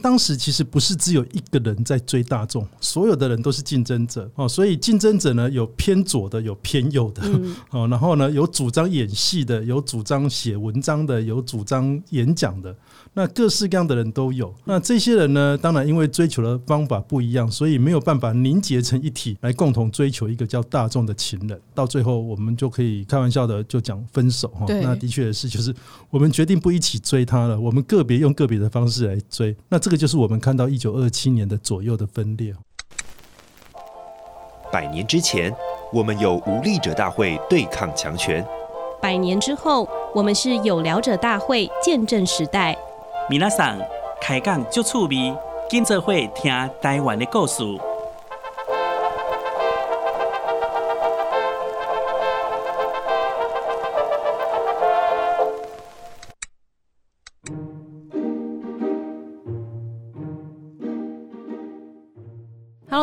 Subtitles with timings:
[0.00, 7.20] 当时其实不是只有一个人在追大众，所有的人都是竞争者哦，所以竞争者呢有偏左的，有偏右的
[7.70, 12.72] 哦，然后呢有主张演戏的，有主张写文章的，有主张演讲的。
[13.18, 21.60] 那各式各样的人都有，那这些人呢，当然因为追求的方法不一样，所以没有办法凝结成一体来共同追求一个叫大众的情人。
[21.74, 24.66] 到最后，我们就可以开玩笑的就讲分手哈。
[24.68, 25.74] 那的确是，就是
[26.10, 29.56] 我们决定不一起追他了，我们个别用个别的方式来追。
[29.68, 32.54] 那这个就是我们看到一九二七年的左右的分裂。
[34.70, 35.52] 百年之前，
[35.92, 38.44] 我们有无力者大会对抗强权；
[39.02, 42.78] 百年之后，我们是有聊者大会见证时代。
[43.30, 43.78] 米娜桑
[44.22, 45.36] 开讲就趣味，
[45.68, 46.50] 跟着会听
[46.80, 47.62] 台湾的故事。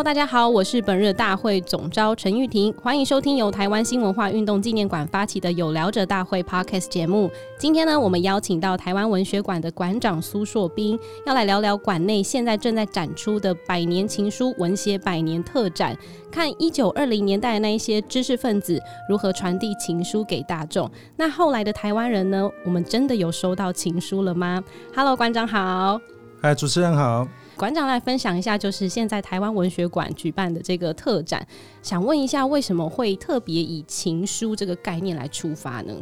[0.06, 7.28] 大家好，我是本日大会总召陈玉婷，欢迎收听由台湾新文化运动纪念馆发起的有聊者大会 Podcast 节目。
[7.58, 15.98] 今天呢，我们邀请到台湾文学馆的馆长苏硕斌，要来聊聊馆内现在正在展出的百年情书文学百年特展，
[16.32, 18.80] 看一九二零年代的那一些知识分子
[19.10, 20.88] 如何传递情书给大众。
[21.18, 22.48] 那后来的台湾人呢？
[22.64, 24.64] 我们真的有收到情书了吗
[24.96, 26.00] ？Hello，馆长好。
[26.40, 27.28] 嗨，主持人好。
[27.58, 31.46] 馆长来分享一下，就是现在台湾文学馆举办的这个特展，
[31.82, 35.94] 想问一下，为什么会特别以情书这个概念来出发呢？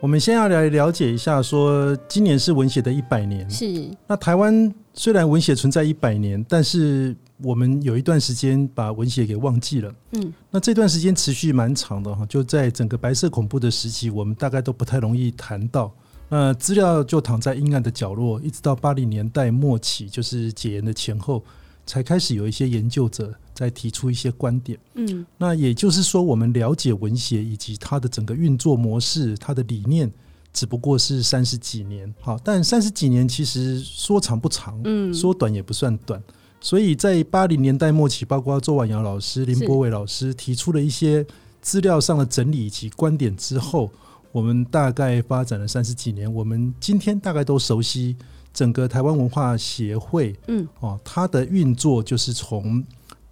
[0.00, 3.48] 我们先要来了解一下，说今年是文学的一百年。
[3.50, 3.90] 是。
[4.06, 9.92] 那台湾虽然文学存在一百年，但是我们有一段时间把文学给忘记了。
[10.12, 10.32] 嗯。
[10.50, 15.92] 那这段时间持续蛮长的哈，就在整个白色恐怖的时期，我们大概都不太容易谈到。
[16.32, 21.42] 那资料就躺在阴暗的角落，一直到八零年代末期，就是解严的前后，
[21.84, 24.78] 才开始有一些研究者在提出一些观点。
[24.94, 30.08] 嗯，那也就是说，我们了解文学以及它的整个运作模式、它的理念，
[30.52, 32.14] 只不过是三十几年。
[32.20, 36.22] 好，但三十几年其实说长不长，嗯，说短也不算短。
[36.60, 41.26] 所以在八零年代末期，包括周婉瑶老师、林柏伟老师提出了一些
[41.60, 43.90] 资料上的整理以及观点之后。
[44.32, 48.16] 我们大概发展了三十几年，我们今天大概都熟悉
[48.52, 52.84] 整个台湾文化协会，嗯，哦，它的运作就是从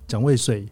[0.07, 0.67] 蒋渭水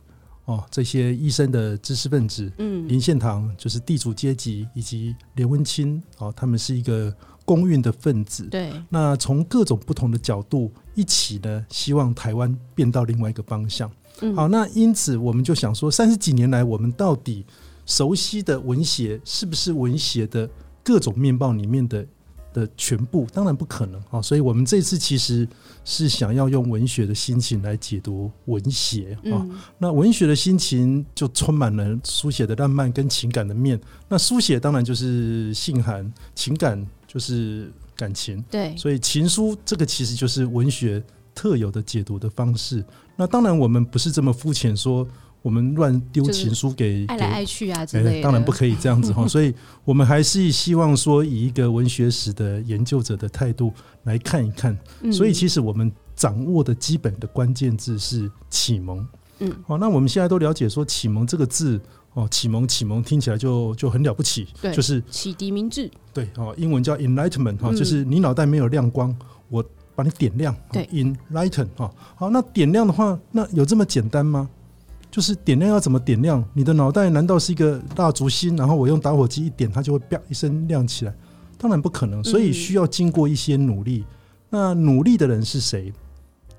[0.45, 7.15] 哦这些医生的知识分子，嗯，林献堂就是地主阶级，以及连温清哦，他们是一个
[7.45, 8.73] 公运的分子，对。
[8.89, 13.91] 那从各种不同的角度一起呢，希望台湾变到另外一个方向。
[14.23, 17.45] 嗯，好，那因此我们就想说，三十几年来，我们到底
[17.87, 20.49] 熟悉的文学是不是文学的
[20.85, 22.07] 各种面貌里面的
[22.53, 23.27] 的全部？
[23.33, 24.21] 当然不可能啊！
[24.21, 25.47] 所以我们这次其实
[25.85, 29.47] 是想要用文学的心情来解读文学啊。
[29.79, 33.79] 那文学的心情就充满了书写的浪漫跟情感的面。
[34.09, 38.43] 那书写当然就是信函，情感就是感情。
[38.51, 41.03] 对，所以情书这个其实就是文学
[41.35, 42.83] 特有的解读的方式。
[43.17, 45.07] 那当然我们不是这么肤浅说。
[45.43, 49.25] 我们乱丢情书给爱来爱去啊之类的，欸，当然不可以这样子哈。
[49.29, 49.55] 所以
[49.85, 53.73] 我们还是希望说，以一个文学史的研究者的态度
[54.05, 54.77] 来看一看。
[55.13, 59.07] 所以其实我们掌握的基本的关键字是启蒙。
[59.39, 61.81] 嗯，好，那我们现在都了解说启蒙这个字
[62.15, 65.89] 哦，启蒙启蒙听起来就就很了不起，对，就是启迪明智。
[66.13, 69.15] 对，哦，英文叫 enlightenment 哈，就是你脑袋没有亮光，
[69.49, 69.65] 我
[69.97, 70.55] 把你点亮。
[70.71, 71.93] 对，enlighten 哈。
[72.15, 74.49] 好，那点亮的话，那有这么简单吗？
[75.11, 76.45] 就是点亮要怎么点亮？
[76.53, 78.55] 你的脑袋难道是一个蜡烛芯？
[78.55, 81.15] 然后我用打火机一点，它就会啪一声亮起来？
[81.59, 84.05] 当然不可能，所以需要经过一些努力。
[84.51, 85.93] 那努力的人是谁？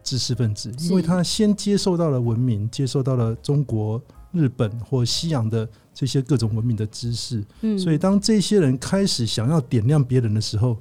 [0.04, 7.44] 知识分子，因为他先接受到了文明，接受到了中国、日本或西洋的这些各种文明的知识。
[7.78, 10.78] 所以当这些人开始想要点亮别人的时候，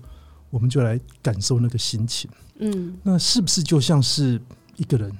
[0.56, 2.31] 我们就来感受那个心情。
[2.61, 4.41] 嗯，那是不是就像是
[4.77, 5.12] 一个人？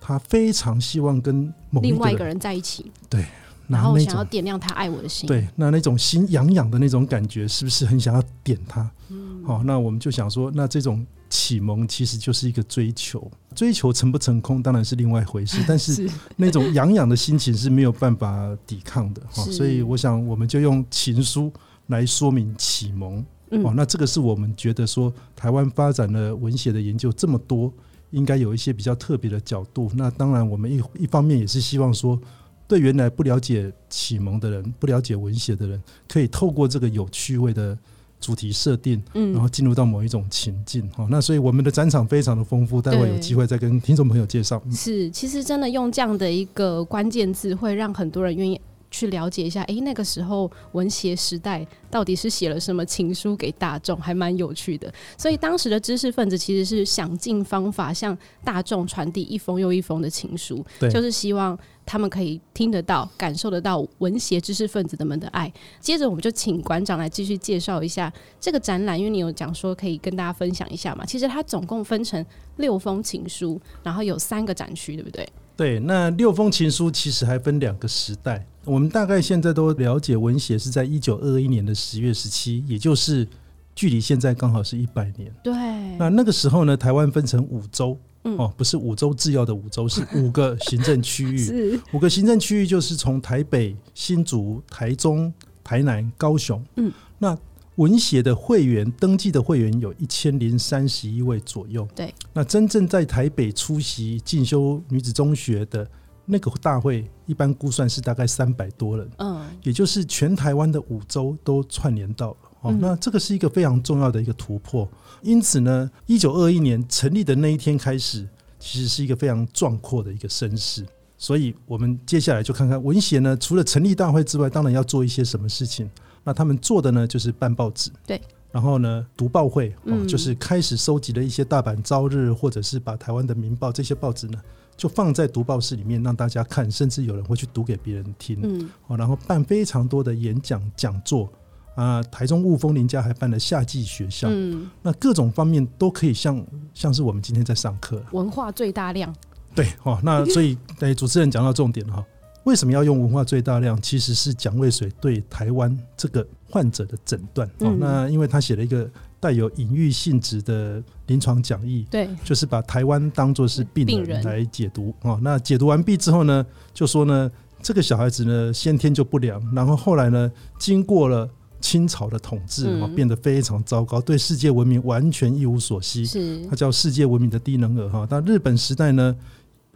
[0.00, 3.26] 他非常希望跟某另外一个人在一起，对，
[3.68, 8.90] 然后想要点亮他爱我的心，对，那那种心痒痒的那种感觉，是不是很想要点他？
[9.10, 21.52] 嗯，好，那我们就想说，那这种启蒙其实就是一个追求，追求成不成功当然是另外一回事， 但是那种痒痒的心情是没有办法抵抗的，哈，所以我想我们就用情书
[21.88, 23.24] 来说明启蒙，
[23.64, 27.72] 哦，那这个是我们觉得说台湾发展的文学的研究这么多。
[28.12, 29.90] 应该有一些比较特别的角度。
[29.94, 32.20] 那当然，我们一一方面也是希望说，
[32.68, 37.74] 对原来不了解启蒙的人、不了解文学的人，可以透过这个有趣味的
[38.20, 44.62] 主题设定，嗯，然后进入到某一种情境，哈、嗯，那所以我们的展场非常的丰富，待会有机会再跟听众朋友介绍。
[44.70, 48.60] 是，其实真的用这样的一个关键字，会让很多人愿意。
[48.92, 54.92] 去了解一下，哎，那个时候文学时代到底是写了什么情书给大众，还蛮有趣的。
[55.18, 65.52] 所以当时的知识分子其实是想尽方法向大众传递一封又一封的情书，对，就是希望他们可以听得到、感受得到文学知识分子们的爱。
[65.80, 71.04] 接着，我们就请馆长来继续介绍一下这个展览，因为你有讲说可以跟大家分享一下嘛。
[71.04, 72.24] 其实它总共分成
[72.58, 75.28] 六封情书，然后有三个展区，对不对？
[75.56, 78.46] 对，那六封情书其实还分两个时代。
[78.64, 83.26] 我们大概现在都了解，文协是在一九二一年的十月十七，也就是
[83.74, 85.32] 距离现在刚好是一百年。
[85.42, 85.52] 对，
[85.98, 91.80] 那那个时候呢，台湾分成五州，嗯、哦，不是五州制药的五州，是 五个行政区域。
[91.92, 95.32] 五个行政区域，就是从台北、新竹、台中、
[95.64, 96.64] 台南、高雄。
[96.76, 97.36] 嗯，那。
[97.76, 101.88] 文协的会员登记的会员有一千零三十一位左右。
[101.96, 105.88] 对，那真正在台北出席进修女子中学的
[106.24, 109.10] 那个大会，一般估算是大概三百多人。
[109.18, 112.36] 嗯，也就是全台湾的五州都串联到了。
[112.62, 114.88] 哦，那这个是一个非常重要的一个突破。
[115.20, 118.26] 因此呢，一九二一年成立的那一天开始，
[118.58, 120.86] 其实是一个非常壮阔的一个声势。
[121.18, 125.90] 所以我们接下来就看看文协呢，除了成立大会之外，当然要做一些什么事情。
[126.24, 128.20] 那他们做的呢，就是办报纸，对，
[128.52, 134.40] 然后呢，读报会，哦，就是开始收集了一些大阪朝日，或者是把台湾的民报这些报纸呢，
[134.82, 141.30] 就放在读报室里面让大家看，甚至有人会去读给别人听，嗯，哦，然后办非常多的演讲讲座。
[141.76, 146.44] 啊，台中雾峰林家还办了夏季学校，嗯，那各种方面都可以像
[146.74, 149.14] 像是我们今天在上课，文化最大量，
[149.54, 152.04] 对，哦，那 所以对主持人讲到重点哈。
[152.42, 153.80] 为什么要用文化最大量？
[153.80, 157.48] 其实是蒋渭水对台湾这个患者的诊断。
[157.60, 158.88] 哦，那因为他写了一个
[159.18, 164.94] 带有隐喻性质的临床讲义，对，就是把台湾当作是病人来解读。
[165.00, 166.44] 哦，那解读完毕之后呢，
[166.74, 167.30] 就说呢，
[167.62, 171.26] 这个小孩子呢先天就不良，然后后来呢，经过了
[171.60, 176.04] 清朝的统治，哦，变得非常糟糕，对世界文明完全一无所知。
[176.04, 177.88] 是，他叫世界文明的低能儿。
[177.88, 179.16] 哈，那日本时代呢？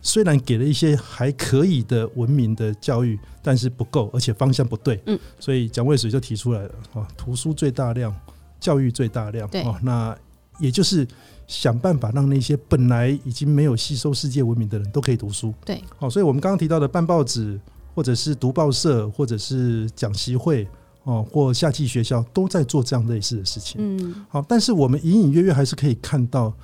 [0.02, 5.02] 虽然给了一些还可以的文明的教育，但是不够，而且方向不对。
[5.06, 8.14] 嗯，所以蒋渭水就提出来了啊，图书最大量，
[8.60, 9.48] 教育最大量。
[9.48, 10.16] 对，那
[10.60, 11.06] 也就是
[11.48, 15.52] 想办法让那些本来已经没有吸收世界文明的人都可以读书。
[15.64, 17.58] 对，好，所以我们刚刚提到的办报纸，
[17.94, 20.68] 或者是读报社，或者是讲习会，
[21.02, 23.80] 哦，或夏季学校，都在做这样类似的事情。
[23.80, 26.54] 嗯，好，但是我们隐隐约约还是可以看到。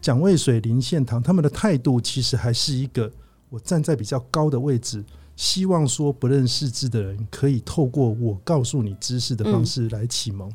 [0.00, 3.10] 蒋渭水、林献堂他们的态度其实还是一个，
[3.50, 5.04] 我站在比较高的位置，
[5.34, 10.50] 希望说不认识字的人可以透过我告诉你知识的方式来启蒙。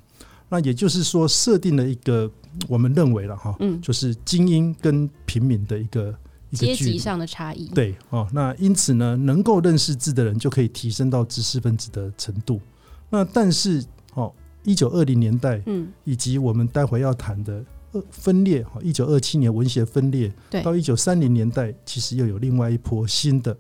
[0.50, 2.30] 那也就是说，设定了一个
[2.68, 6.16] 我们认为了哈，就是精英跟平民的一个
[6.52, 7.66] 一个阶级上的差异。
[7.70, 12.62] 对哦，那因此呢，能够认识字的人就可以提升到知识分子的程度。
[13.10, 14.32] 那但是哦，
[14.64, 17.64] 一九二零年代，嗯，以及我们待会要谈的。
[18.10, 20.32] 分裂哈，一九二七年文学分裂，
[20.64, 23.58] 到一九三零年代，其实又有另外一波新的，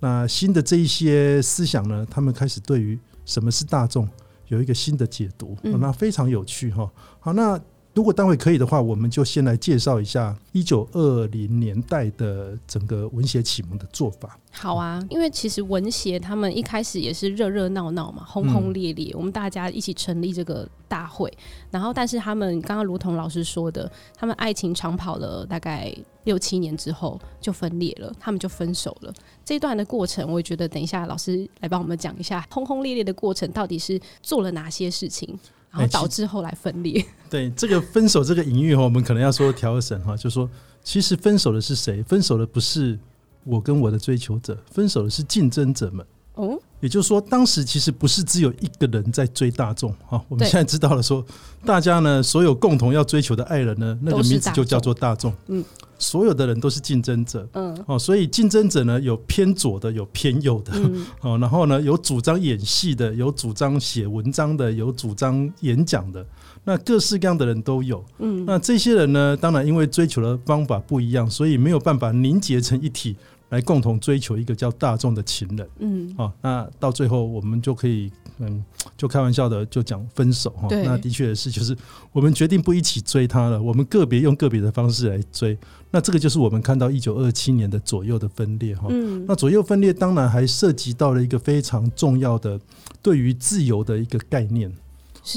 [0.00, 4.08] 那新的这一些思想呢，他们开始对于什么是大众
[4.48, 6.90] 有一个新的解读，那非常有趣哈。
[7.20, 7.60] 好，那。
[7.94, 14.38] 如果待会可以的话，我们就先来介绍一下一九二零年代的整个文学启蒙的做法。
[14.50, 21.30] 好啊，因为其实文协他们一开始也是热热闹闹嘛，轰轰烈烈，嗯，我们大家一起成立这个大会。
[21.70, 29.12] 然后，但是他们刚刚如同老师说的，他们爱情长跑了大概六七年之后就分裂了，他们就分手了。
[29.44, 35.38] 这一段的过程，我也觉得等一下老师来帮我们讲一下，轰轰烈烈的过程到底是做了哪些事情。
[35.72, 37.04] 然后导致后来分裂。
[37.28, 40.48] 对这个分手这个隐喻哈，我们可能要说调整哈，就说
[40.84, 42.02] 其实分手的是谁？
[42.04, 42.98] 分手的不是
[43.42, 46.06] 我跟我的追求者，分手的是竞争者们。
[46.34, 50.22] 哦，也就是说，当时其实不是只有一个人在追大众哈。
[50.28, 51.24] 我们现在知道了，说
[51.64, 55.32] 大家呢，所有共同要追求的爱人呢，那个名字就叫做大众。
[55.48, 55.64] 嗯。
[56.02, 66.26] 所有的人都是竞争者，嗯，哦，所以竞争者呢，有偏左的，有偏右的，嗯， 哦，然后呢，有主张演戏的，有主张写文章的，有主张演讲的，
[66.64, 73.16] 那各式各样的人都有，嗯，那这些人呢，当然因为追求的方法不一样，所以没有办法凝结成一体。
[73.52, 78.64] 来共同追求一个叫大众的情人，嗯，哦，那到最后我们就可以，嗯，
[78.96, 80.68] 就开玩笑的就讲分手哈。
[80.70, 81.76] 那的确是，就是
[82.12, 85.54] 我们决定不一起追他了，我们个别用个别的方式来追。
[85.92, 88.86] 那这个就是我们看到一九二七年的左右的分裂哈。
[88.88, 92.58] 嗯，那左右分裂当然还涉及到了一个非常重要的
[93.00, 94.72] 对于自由的一个概念。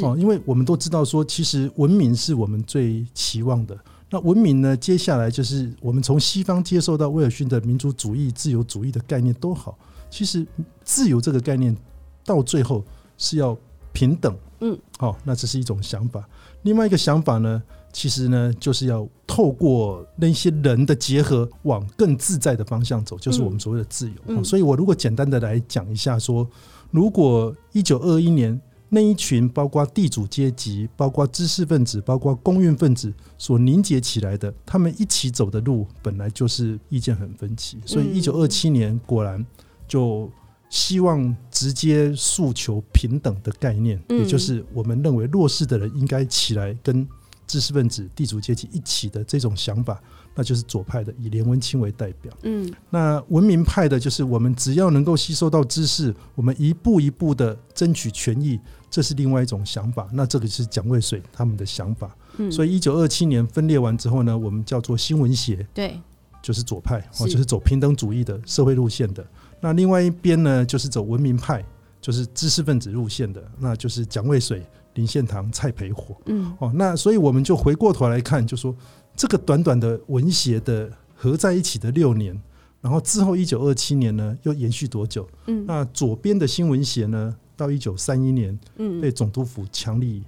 [0.02, 3.78] 哦，因为我们都知道说，其实文明是我们最期望的。
[4.10, 9.78] 那文明呢，接下来就是我们从西方接受到威尔逊的民族主义、自由主义的概念都好，
[10.10, 10.46] 其实
[10.84, 11.76] 自由这个概念
[12.24, 12.84] 到最后
[13.18, 13.56] 是要
[13.92, 14.36] 平等。
[14.62, 16.28] 嗯，好，那这是一种想法。
[16.62, 17.62] 另外一个想法呢，
[17.98, 24.16] 其实呢，就是要透过那些人的结合，往更自在的方向走，就是我们所谓的自由。
[24.28, 26.46] 嗯嗯、所以我如果简单的来讲一下说，
[26.92, 28.60] 如果一九二一年
[28.90, 39.46] 那一群包括地主阶级、包括知识分子、包括工运分子所凝结起来的，他们一起走的路本来就是意见很分歧，所以一九二七年果然
[39.88, 40.30] 就。
[40.68, 47.08] 希望直接诉求平等的概念，也就是我们认为弱势的人应该起来跟
[47.48, 50.02] 知识分子、地主阶级一起的这种想法，
[50.34, 52.32] 那就是左派的，以连文清为代表。
[52.44, 58.60] 嗯，那文明派的，就是我们只要能够吸收到知识，我们一步一步的争取权益，
[58.90, 60.08] 这是另外一种想法。
[60.12, 62.16] 那这个是蒋渭水他们的想法。
[62.38, 66.00] 嗯，所以一九二七年分裂完之后呢，我们叫做新闻协，对，
[66.42, 69.26] 就是左派，哦，就是走平等主义的社会路线的。
[69.62, 71.64] 那另外一边呢，就是走文明派，
[72.02, 76.18] 就是知识分子路线的，那就是蒋渭水、林献堂、蔡培火。
[76.26, 78.76] 嗯，哦，那所以我们就回过头来看，就说
[79.16, 82.38] 这个短短的文协的合在一起的六年，
[82.82, 85.26] 然后之后一九二七年呢，又延续多久？
[85.46, 90.24] 嗯，那左边的新文协呢，到一九三一年，嗯，被总督府强力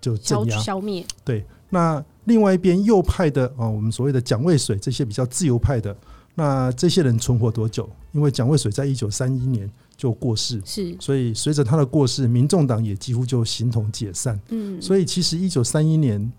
[0.00, 1.04] 就镇压消灭。
[1.24, 5.96] 对，那另外一边右派的啊，我们所谓的蒋渭水这些比较自由派的。
[6.34, 7.88] 那这些人存活多久？
[8.12, 14.40] 因为蒋渭水在一九三一年就过世，是，所以随着他的过世，民众党也几乎就形同解散。
[14.48, 16.32] 嗯，所以其实一九三一年，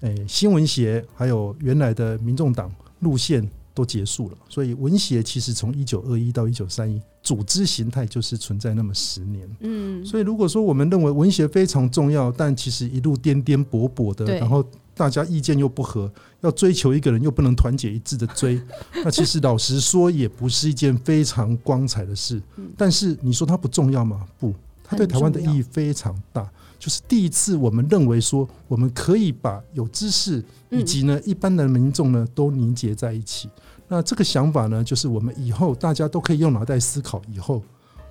[0.00, 2.70] 诶，新闻协还有原来的民众党
[3.00, 4.36] 路线都结束了。
[4.48, 9.56] 所以文协其实从一九二一到一九三一，组织形态就是存在那么十年。
[9.60, 14.64] 嗯，所以如果说我们认为文学非常重要，但其实一路颠颠簸簸的，然后。
[14.98, 18.60] 大家意见又不合，要追求一个人又不能团结一致的追，
[19.04, 22.42] 那其实老实说也不是一件非常光彩的事。
[22.76, 24.26] 但是你说它不重要吗？
[24.40, 26.50] 不，它对台湾的意义非常大。
[26.80, 33.48] 就是第一次我们认为说，我们可以把有知识以及呢一般的民众呢都凝结在一起。
[33.88, 37.62] 那这个想法呢，就是我们以后大家都可以用脑袋思考以后。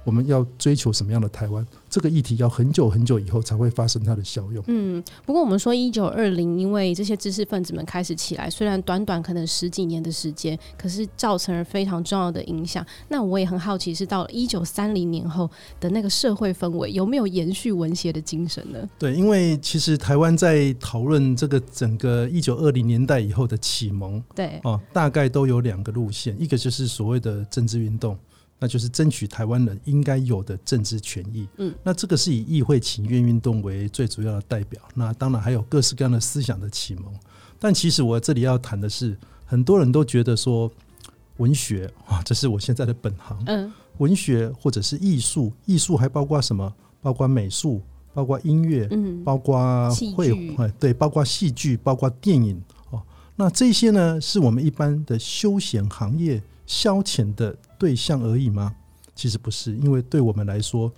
[0.07, 1.67] 我们要追求什么样的台湾？
[1.89, 4.63] 这个议题要很久很久以后才会发生它的效用。
[4.67, 12.85] 嗯，不过我们说一九二零，因为这些知识分子们开始起来，虽然短短可能十几年的时间，可是造成了非常重要的影响。
[13.09, 18.89] 那我也很好奇，是到了一九三零年后的那个社会氛围，有没有延续文学的精神呢？
[18.97, 28.17] 对，因为其实台湾在讨论这个整个一九二零年代以后的启蒙，对哦，大概都有两个路线，一个就是所谓的政治运动。
[28.59, 31.47] 那就是争取台湾人应该有的政治权益。
[31.57, 34.81] 嗯，那这个是以议会请愿运动为最主要的代表。
[34.95, 37.05] 那当然还有各式各样的思想的启蒙。
[37.59, 40.71] 但其实我这里要谈的是，很多人都觉得说
[41.37, 43.37] 文学啊，这是我现在的本行。
[43.45, 46.73] 嗯，文学或者是艺术，艺术还包括什么？
[46.99, 47.81] 包括美术，
[48.13, 52.61] 包括音乐，嗯，包括绘画，对，包括戏剧，包括电影。
[52.89, 53.01] 哦，
[53.35, 57.57] 那这些呢，是我们一般的休闲行业消遣的。
[57.79, 58.75] 对象而已吗？
[59.13, 60.91] 其实不是，因为对我们来说，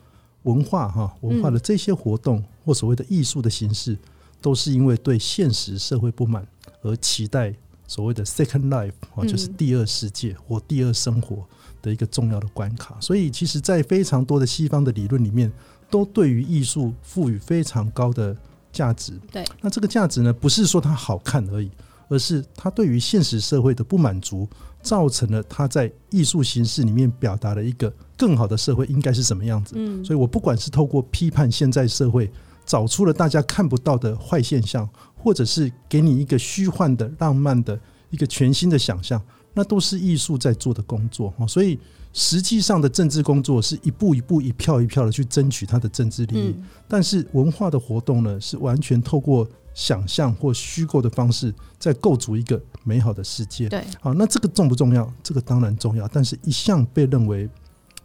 [0.44, 3.98] 文化哈文化的这些活动或所谓的艺术的形式，
[4.40, 6.48] 都是因为对现实社会不满
[6.82, 7.54] 而期待
[7.86, 11.46] 所谓的 second life 啊，就是第二世界或第二生活
[11.82, 12.96] 的一个重要的关卡。
[13.02, 15.52] 所以，其实，在非常多的西方的理论里面，
[15.90, 18.34] 都对于艺术赋予非常高的
[18.72, 19.20] 价值。
[19.30, 21.70] 对，那这个价值呢，不是说它好看而已，
[22.08, 24.48] 而是它对于现实社会的不满足。
[24.82, 29.76] 造成了他在艺术形式里面表达了一个更好的社会应该是什么样子。
[29.78, 32.32] 嗯，所以我不管是透过批判现在社会，
[32.66, 39.22] 找出了大家看不到的坏现象，或者是给你一个虚幻的、浪漫的一个全新的想象，
[39.54, 41.34] 那都是艺术在做的工作。
[41.48, 41.78] 所以
[42.14, 46.56] 实际上的政治工作是一步一步、一票一票的去争取他的政治利益，
[46.88, 49.48] 但是文化的活动呢，是完全透过。
[49.80, 53.70] 想象或虚构的方式，在构筑一个美好的世界。
[53.70, 55.10] 对，好，那这个重不重要？
[55.24, 57.50] 这个当然重要，但是一向被认为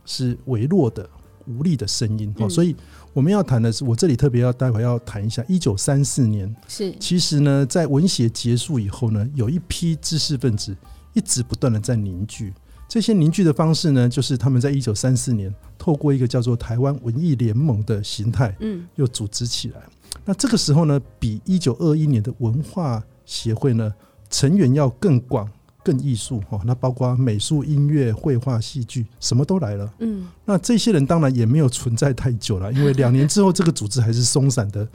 [0.06, 1.10] 是微弱的、
[1.48, 2.32] 无力的声音。
[2.38, 2.76] 好，所以
[3.12, 10.76] 我们要谈的是，我这里特别要待会要谈一下，一九三四年是，其实呢，在文协结束以后呢，有一批知识分子
[11.12, 12.54] 一直不断的在凝聚。
[12.86, 19.82] 这些凝聚的方式呢，就是他们在一九三四年透过一个叫做台湾文艺联盟的形态，嗯，又组织起来。
[20.24, 23.92] 那这个时候呢，比一九二一年的文化协会呢
[24.30, 25.48] 成员要更广、
[25.82, 29.92] 更艺术哈，那包括美术、音乐、绘画、戏剧，什么都来了。
[29.98, 34.88] 嗯，那这些人当然也没有存在太久了，因为两年之后这个组织还是松散的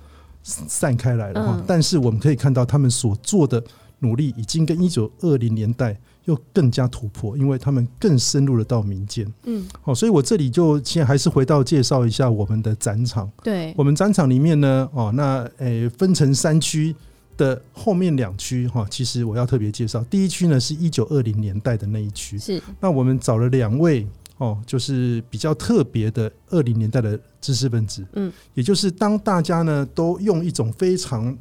[0.43, 1.55] 散开来了哈。
[1.57, 3.63] 嗯、但是我们可以看到，他们所做的
[3.99, 5.99] 努力已经跟一九二零年代
[6.29, 9.25] 又更加突破，因为他们更深入了到民间。
[9.43, 13.29] 嗯，好，所以我这里就现在还是回到介绍一下我们的展场。
[13.43, 16.95] 对，我们展场里面呢，哦，那诶分成三区。
[17.39, 20.03] 的后面两区哈，其实我要特别介绍。
[20.09, 22.61] 第一区呢，是一九二零年代的那一区，是。
[22.81, 24.05] 那我们找了两位
[24.39, 31.33] 哦，就是比较特别的二零年代的知识分子，嗯，也就是当大家呢都用一种非常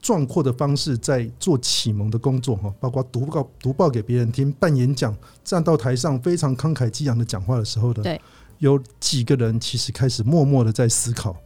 [0.00, 8.20] 壮阔的方式在做启蒙的工作哈，包括读报读报给别人听、办演讲、站到台上非常慷慨激昂的讲话的时候呢，对，
[8.58, 11.36] 有几个人其实开始默默的在思考，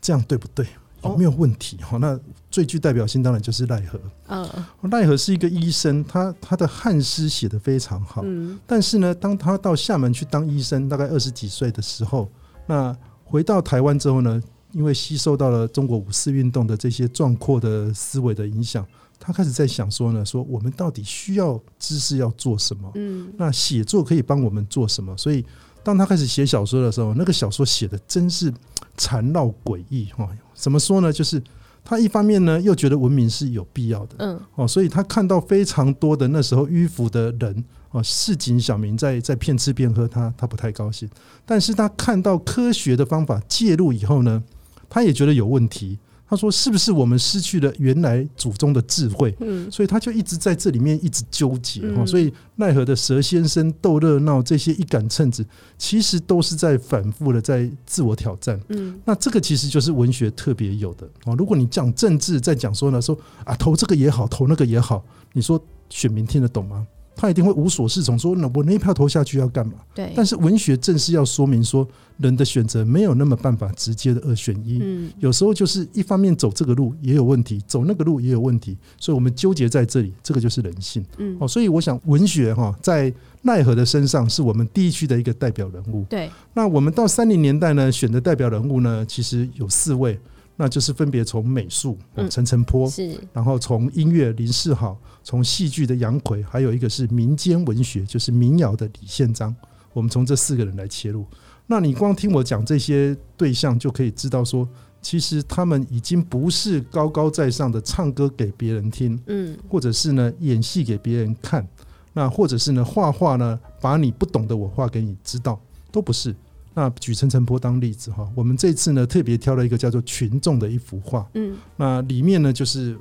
[0.00, 0.66] 这样对不对？
[1.02, 1.78] 有没有问题？
[1.78, 3.98] 哈，那最具代表性当然就是赖和。
[4.26, 4.46] 嗯，
[4.90, 8.20] 赖和是一个医生，他他的汉诗写得非常好。
[8.22, 12.28] 嗯，但是呢，当他到厦门去当医生，大概二十几岁的时候，
[12.66, 18.86] 那回到台湾之后呢，因为吸收到了中国五四运动的这些壮阔的思维的影响，
[19.18, 22.90] 他开始在想说呢，说我们到底需要知识要做什么？
[22.94, 25.16] 嗯，那写作可以帮我们做什么？
[25.16, 25.44] 所以。
[25.82, 28.52] 当他开始写小说的时候，那个小说写的真是
[28.98, 30.28] 缠绕诡异哈。
[30.54, 31.10] 怎么说呢？
[31.10, 31.42] 就是
[31.82, 41.08] 他一方面呢，又觉得文明是有必要的，嗯，哦，所以他看到非常多的那时候迂腐的人哦，市井小民在在骗吃骗喝，他他不太高兴。
[41.46, 44.44] 但是他看到科学的方法介入以后呢，
[44.90, 45.98] 他也觉得有问题。
[46.28, 52.06] 他说：“是不是我们失去了原来祖宗的智慧？”嗯，所以他就一直在这里面一直纠结哈。
[52.06, 55.44] 所以奈何的蛇先生斗热闹这些一杆秤子，
[55.76, 58.60] 其实都是在反复的在自我挑战。
[58.68, 61.34] 嗯，那这个其实就是文学特别有的啊。
[61.34, 66.86] 如果你讲政治，在讲说呢，说啊投这个也好，投那个也好，你说选民听得懂吗？
[67.20, 69.74] 他一定会无所适从，说那我那一票投下去要干嘛？
[69.94, 70.10] 对。
[70.16, 71.86] 但是文学正是要说明说，
[72.16, 74.78] 人的选择没有那么办法直接的二选一。
[74.82, 75.10] 嗯。
[75.18, 81.04] 有时候就是一方面走这个路也有问题，走那个路也有问题，所以我们纠结在这里，这个就是人性。
[81.18, 81.36] 嗯。
[81.38, 83.12] 哦，所以我想文学哈，在
[83.42, 86.06] 奈何的身上是我们第一区的一个代表人物。
[86.08, 86.30] 对。
[86.54, 90.18] 那我们到三零年代呢，选的代表人物呢，其实有四位。
[90.62, 91.96] 那就是分别从美术，
[92.28, 94.94] 陈澄波，是，然后从音乐林世豪，
[95.24, 99.56] 从戏剧的杨奎，还有一个是民间文学，就是民谣的李宪章。
[99.94, 101.24] 我们从这四个人来切入。
[101.66, 104.68] 那你光听我讲这些对象，就可以知道说，
[105.00, 111.66] 其实他们已经不是高高在上的唱歌给别人听，嗯，或者是呢演戏给别人看，
[112.12, 115.58] 那或者是呢画画呢，把你不懂的我画给你知道，
[115.90, 116.36] 都不是。
[116.80, 122.98] 那举陈澄波当例子哈，我们这次呢特别挑了一个叫做《群众》的一幅画，嗯，那里面呢就是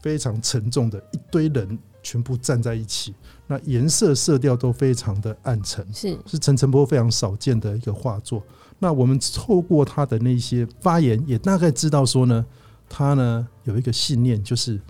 [0.00, 3.14] 非常沉重的一堆人全部站在一起，
[3.46, 8.42] 那颜色色调都非常的暗沉，是是陈澄波非常少见的一个画作。
[8.78, 12.46] 那我们透过他的那些发言，也大概知道说呢，
[12.88, 14.80] 他呢有一个信念，就是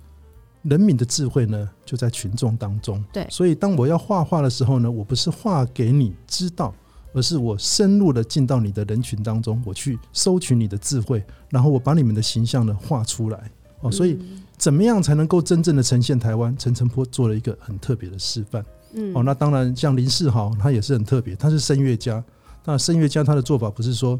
[0.62, 3.04] 人民的智慧呢就在群众当中。
[3.12, 6.72] 对，所以当我要画画的时候呢，我不是画给你知道。
[7.12, 13.90] 而是我深入的进到你的人群当中，我去收取你的智慧，然后我把你们的形象呢画出来哦。
[13.90, 14.18] 所以
[14.56, 16.56] 怎么样才能够真正的呈现台湾？
[16.56, 18.64] 陈澄波做了一个很特别的示范。
[18.92, 22.22] 嗯，哦，那当然像林世豪，他也是很特别，他是声乐家。
[22.64, 24.18] 那声乐家他的做法不是说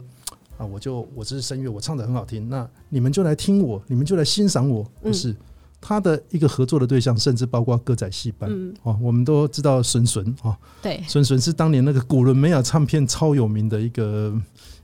[0.56, 5.34] 啊，我就我这是声乐，我唱的很好听，那你们就来听我，你们就来欣赏我，不是。
[5.80, 8.50] 他的一个合作的对象，甚至包括歌仔戏班
[8.82, 8.98] 哦。
[9.00, 14.34] 我们都知道孙孙哦，对，孙孙是当年那个古伦美亚唱片超有名的一个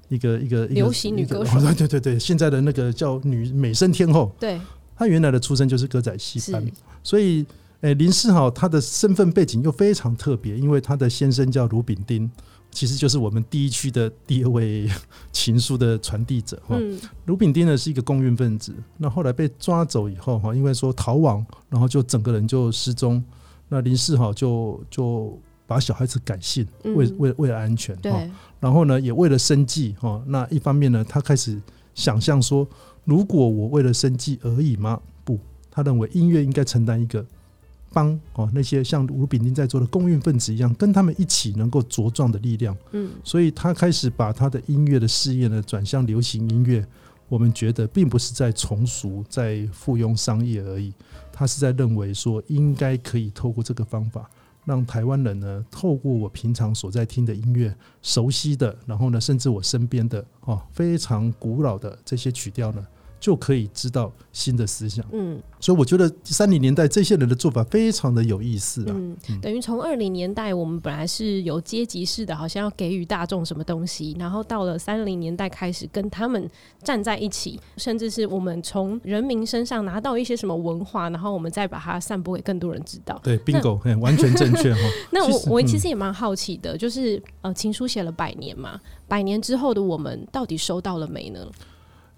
[0.08, 1.60] 一个一个流行女歌手。
[1.60, 4.34] 对对对对，现在的那个叫女美声天后。
[4.40, 4.60] 对，
[4.96, 6.64] 她原来的出身就是歌仔戏班，
[7.02, 7.44] 所以
[7.82, 12.30] 诶，林世豪他的身份背景又非常特别，因为他的先生叫卢炳丁。
[12.76, 14.86] 其实就是我们第一区的第二位
[15.32, 16.76] 情书的传递者哈，
[17.24, 23.24] 卢炳丁呢是一个共运分子，那后来被抓走以后哈，因为说逃亡，然后就整个人就失踪。
[23.70, 28.20] 那林世豪就就把小孩子改姓，为为为了安全哈，
[28.60, 30.22] 然后呢也为了生计哈。
[30.26, 31.58] 那一方面呢，他开始
[31.94, 32.68] 想象说，
[33.04, 35.00] 如果我为了生计而已吗？
[35.24, 37.24] 不，他认为音乐应该承担一个。
[37.92, 42.76] 帮哦，那些像吴炳丁在做的共运分子一样，跟他们一起能够茁壮的力量。
[42.92, 46.86] 嗯，所以他开始把他的音乐的事业呢转向流行音乐。
[47.28, 50.92] 我们觉得并不是在从俗、在附庸商业而已，
[51.32, 54.30] 他是在认为说应该可以透过这个方法，
[54.64, 62.86] 让台湾人呢透过我平常所在听的音乐、熟悉的，然后呢甚至我身边的哦非常古老的这些曲调呢。
[63.26, 65.04] 就可以知道新的思想。
[65.10, 68.94] 嗯，所以我觉得三零年代这些人的做法非常的有意思啊。
[68.94, 76.48] 嗯，等于从二零年代我们本来是有阶级式的，好像要给予大众什么东西，然后到了三零年代开始跟他们
[76.84, 83.20] 站在一起，甚至是我们从人民身上拿到一些什么文化，然后我们再把它散播给更多人知道。
[83.24, 84.80] 对，bingo，完全正确 哈。
[85.10, 91.44] 那我我其实也蛮好奇的，就是呃，情书写了百年嘛，百年之后的我们到底收到了没呢？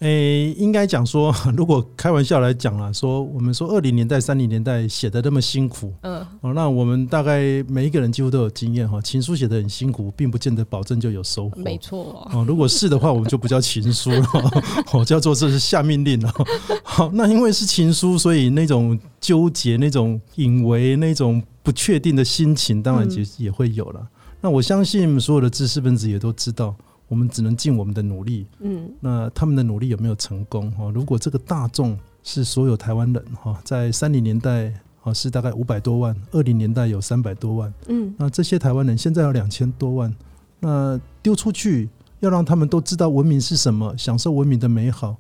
[0.01, 9.01] 诶、欸，应该讲说， 如果开玩笑来讲啦，说我们说二零年代、三零年代写的那么辛苦，嗯，哦，那我们大概每一个人几乎都有经验哈。
[9.03, 12.45] 情书写的很辛苦，并不见得保证就有收获，没错哦。
[12.47, 14.25] 如果是的话，我们就不叫情书了，
[14.95, 16.33] 哦，叫做这是下命令了。
[16.85, 24.07] 好，那因为是情书，所以那种纠结、那种隐微、那种不确定的心情，当然也也会有了。
[24.41, 26.73] 那我相信所有的知识分子也都知道。
[27.09, 30.71] 我们只能尽我们的努力，嗯，那他们的努力有没有成功？
[30.73, 40.15] 哈，如果这个大众是所有台湾人，哈，在三零年代，哈，是大概五百多万，二零年代有三百多万，嗯，那这些台湾人现在有两千多万，
[40.61, 41.89] 那丢出去
[42.21, 45.17] 要让他们都知道文明是什么，享受文明的美好，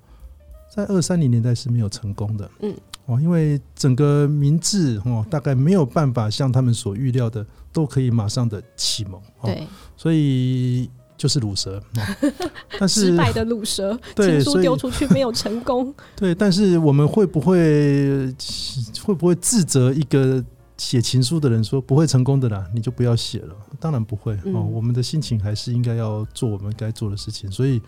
[0.70, 10.90] 在二三零年代是没有成功的，嗯，哦，因为整个民智，哦，大概没有办法像他们所预料的，都可以马上的启蒙，对，所以。
[11.18, 11.82] 就是卤蛇，
[12.78, 15.92] 但是失败的卤蛇， 情书丢出去没有成功。
[16.14, 18.32] 对，但是我们会不会
[19.02, 20.42] 会不会自责一个
[20.76, 22.64] 写情书的人说不会成功的啦？
[22.72, 23.54] 你就不要写了。
[23.80, 27.50] 当然不会哦，我们的心情还是应该要做我们该做的事情。
[27.50, 27.82] 所以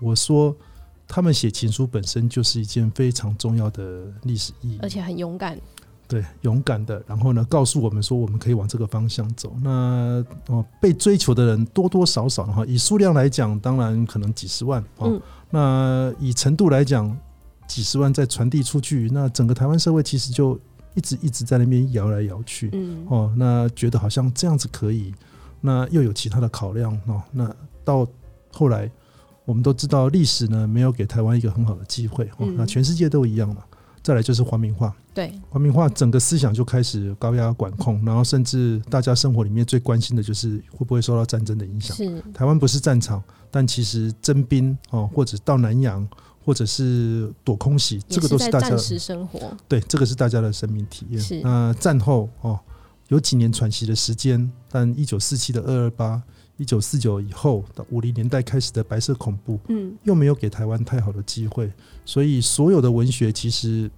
[0.00, 0.54] 我说，
[1.06, 5.56] 他们写情书本身就是一件非常重要的历史意义，而且很勇敢。
[6.12, 9.56] 对，勇敢的，然后呢，告诉我们说，我们可以往这个方向走。
[9.62, 15.04] 那哦，被追求的人多多少少哈，以数量来讲，当然可能几十万啊。
[15.06, 17.16] 嗯、那以程度来讲，
[17.66, 20.60] 几十万再传递出去，那整个台湾社会其实就
[20.92, 22.68] 一直一直在那边摇来摇去。
[22.74, 25.14] 嗯，哦，那觉得好像这样子可以，
[25.62, 27.22] 那又有其他的考量哦。
[27.32, 27.50] 那
[27.82, 28.06] 到
[28.52, 28.90] 后来，
[29.46, 32.26] 我们都知道历史呢，没有给台湾一个很好的机会。
[32.36, 33.62] 哦，那全世界都一样嘛。
[34.02, 41.96] 再来就是环民化，对，环民化整个思想就开始高压管控，然后甚至大家生活里面最关心的就是会不会受到战争的影响。
[41.96, 46.06] 是台湾不是战场，但其实征兵哦，或者到南洋，
[46.44, 49.56] 或者是躲空袭，这个都是大家生活。
[49.68, 51.20] 对，这个是大家的生命体验。
[51.20, 52.58] 是那战后哦，
[53.08, 56.22] 有几年喘息的时间，但一九四七的二二八。
[56.62, 61.68] 一九四九以后到五零年代开始的白色恐怖，嗯，又没有给台湾太好的机会，
[62.04, 63.90] 所以所有的文学其实，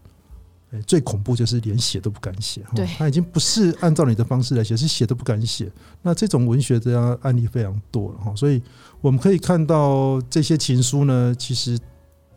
[0.87, 5.71] 最恐怖就是连写都不敢写，对，他已经不是按照你的方式来写，是写都不敢写。
[6.01, 8.63] 那这种文学这样案例非常多了哈，所以
[9.03, 11.79] 我们可以看到这些情书呢，其实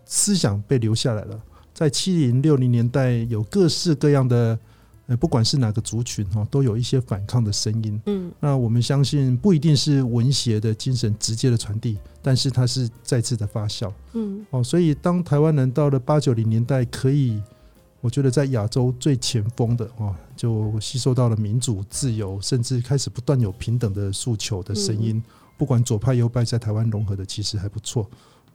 [0.03, 1.41] 思想被留下来了，
[1.73, 4.59] 在七零六零年代有各式各样的。
[5.07, 8.01] 呃，不管是哪个族群哈，都有一些反抗的声音。
[8.05, 13.91] 嗯，那我们相信不一定是文学的精神直接的传递，但是它是再次的发酵。
[14.13, 17.41] 嗯，哦，所以当台湾人到了八九零年代，可以，
[18.01, 25.23] 我觉得在亚洲最前锋的哦，就吸收到了民主、自由，甚至开始不断有平等的诉求的声音。
[25.57, 28.07] 不管左派右派，在台湾融合的其实还不错。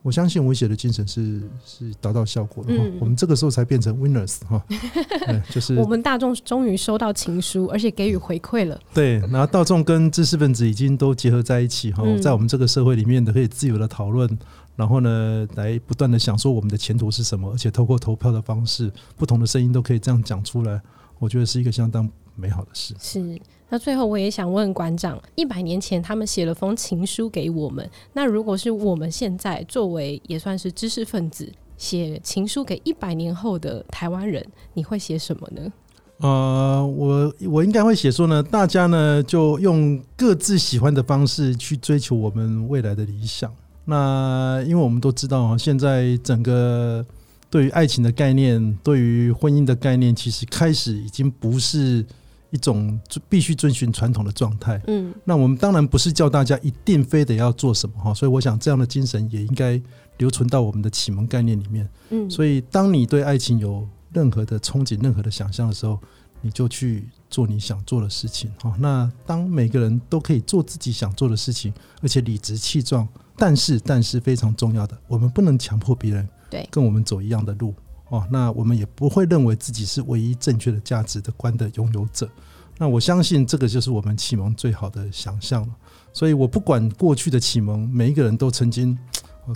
[0.02, 4.60] 我相信文学的精神是是达到效果的，嗯，我们这个时候才变成 winners 哈，
[5.48, 8.78] 就是我们大众终于收到情书，而且给予回馈了。
[8.92, 14.28] 对，然后大众跟知识分子已经都结合在一起哈，在我们这个社会里面的可以自由的讨论，
[14.74, 20.80] 然后呢，来不断的想说我们的前途是什么，而且透过投票的方式，不同的声音都可以这样讲出来，
[21.20, 22.92] 我觉得是一个相当美好的事。
[22.98, 23.40] 是。
[23.72, 35.72] 那最后我也想问馆长，一百年前他们写了封情书给我们，那如果是我们现在作为也算是知识分子，写情书给一百年后的台湾人，你会写什么呢？
[36.18, 43.50] 呃，我我应该会写说呢，大家呢就用各自喜欢的方式去追求我们未来的理想。
[43.86, 47.02] 那因为我们都知道啊，现在整个
[47.48, 52.04] 对于爱情的概念，对于婚姻的概念，其实开始已经不是。
[52.52, 59.80] 一种必须遵循传统的状态，嗯，那我们当然不是叫大家一定非得要做什么哈，所以我想这样的精神也应该
[60.18, 65.98] 留存到我们的启蒙概念里面，嗯，所以当你对爱情有任何的憧憬、任何的想象的时候，
[66.42, 68.76] 你就去做你想做的事情哈。
[68.78, 76.68] 那当每个人都可以做自己想做的事情，而且理直气壮，但是但是非常重要的，我们不能强迫别人对。
[76.70, 77.74] 跟我们走一样的路。
[78.12, 82.28] 哦，那我们也不会认为自己是唯一正确的价值的观的拥有者。
[82.76, 85.68] 那我相信这个就是我们启蒙最好的想象了。
[86.12, 88.98] 所以我不管过去的启蒙，每一个人都曾经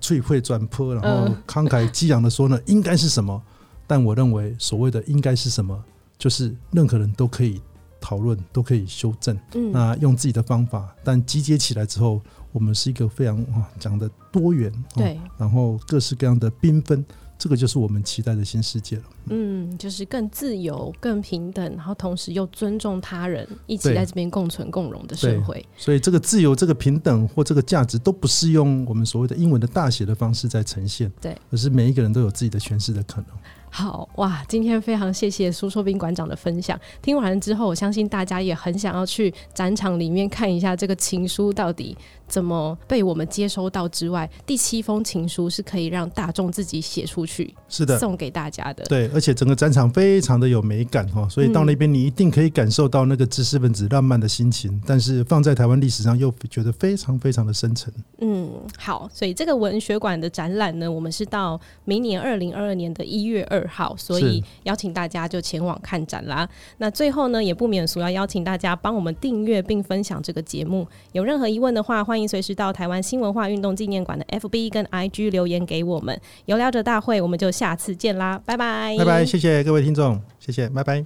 [0.01, 3.43] 翠会转坡，然后慷慨激昂的说呢，应该是什么？
[3.87, 5.79] 但我认为所谓的应该是什么，
[6.17, 7.61] 就是任何人都可以
[8.01, 9.39] 讨论，都可以修正。
[9.53, 17.05] 嗯，那用自己的方法，但集结起来之后，我们是一个非常啊讲的多元，对，然后各式各样的缤纷。
[17.39, 19.03] 这个就是我们期待的新世界了。
[19.27, 25.65] 嗯，就是更自由、更平等，然后同时又尊重他人，一起在这边共存共荣的社会。
[25.77, 33.31] 所以，这个自由、这个平等或这个价值，都不是用我们所谓的英文的大写的方式在呈现，对，而是每一个人都有自己的诠释的可能。
[33.77, 36.81] 好哇，今天非常谢谢苏硕斌馆长的分享。
[37.03, 41.95] 听完了之后，我相信大家也很想要去展场里面看一下这个情书到底
[42.27, 48.83] 怎么被我们接收到之外，第七封情书是可以让大众自己写出去，是的，送给大家的。
[48.87, 57.93] 对，而且整个展场非常的有美感哈，所以到那边你一定可以感受到那个知识分子浪漫的心情，但是放在台湾历史上又觉得非常非常的深沉。
[58.21, 63.66] 嗯，好，所以这个文学馆的展览呢，我们是到明年二零二二年的一月二。
[63.67, 66.49] 好，所以邀请大家就前往看展啦。
[66.79, 70.87] 那最后呢，也不免俗要邀请大家帮我们订阅并分享这个节目。
[71.13, 76.19] 有任何疑问的话，欢迎随时到台湾新文化运动纪念馆的 FB 跟 IG 留言给我们。
[76.45, 81.05] 有聊者大会，我们就下次见啦，拜拜，拜拜，谢谢各位听众，谢谢，拜拜。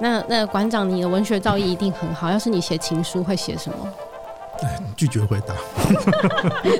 [0.00, 3.76] 那那馆长，你的文学造诣一定很好，要是你写情书，会写什么？
[4.96, 5.54] 拒绝回答。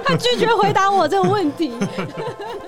[0.04, 1.72] 他 拒绝回答我这个问题。